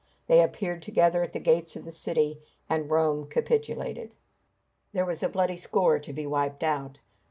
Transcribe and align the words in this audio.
They 0.25 0.41
appeared 0.41 0.81
together 0.81 1.21
at 1.21 1.31
the 1.31 1.39
gates 1.39 1.75
of 1.75 1.85
the 1.85 1.91
city, 1.91 2.41
and 2.67 2.89
Rome 2.89 3.27
capitulated. 3.27 4.15
There 4.93 5.05
was 5.05 5.21
a 5.21 5.29
bloody 5.29 5.57
score 5.57 5.99
to 5.99 6.11
be 6.11 6.25
wiped 6.25 6.63
out. 6.63 6.99